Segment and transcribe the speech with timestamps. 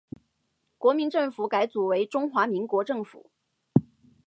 [0.79, 3.29] 国民政府改组为中华民国政府。